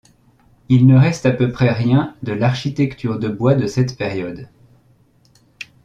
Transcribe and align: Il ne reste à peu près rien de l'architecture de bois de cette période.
Il 0.67 0.87
ne 0.87 0.97
reste 0.97 1.27
à 1.27 1.31
peu 1.31 1.51
près 1.51 1.71
rien 1.71 2.15
de 2.23 2.31
l'architecture 2.33 3.19
de 3.19 3.27
bois 3.27 3.53
de 3.53 3.67
cette 3.67 3.95
période. 3.99 4.49